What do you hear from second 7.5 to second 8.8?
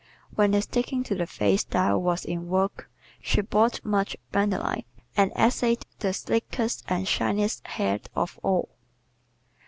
head of all.